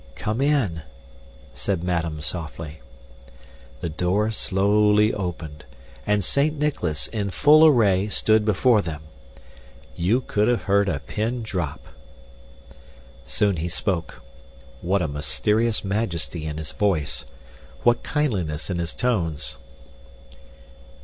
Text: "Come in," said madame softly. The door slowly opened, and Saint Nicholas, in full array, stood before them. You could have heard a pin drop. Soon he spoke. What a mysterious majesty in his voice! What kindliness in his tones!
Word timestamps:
"Come 0.15 0.41
in," 0.41 0.81
said 1.53 1.83
madame 1.83 2.21
softly. 2.21 2.81
The 3.81 3.89
door 3.89 4.31
slowly 4.31 5.13
opened, 5.13 5.63
and 6.07 6.23
Saint 6.25 6.57
Nicholas, 6.57 7.05
in 7.05 7.29
full 7.29 7.63
array, 7.67 8.07
stood 8.07 8.43
before 8.43 8.81
them. 8.81 9.03
You 9.95 10.21
could 10.21 10.47
have 10.47 10.63
heard 10.63 10.89
a 10.89 11.01
pin 11.01 11.43
drop. 11.43 11.81
Soon 13.27 13.57
he 13.57 13.69
spoke. 13.69 14.23
What 14.81 15.03
a 15.03 15.07
mysterious 15.07 15.83
majesty 15.83 16.47
in 16.47 16.57
his 16.57 16.71
voice! 16.71 17.25
What 17.83 18.03
kindliness 18.03 18.71
in 18.71 18.79
his 18.79 18.93
tones! 18.93 19.57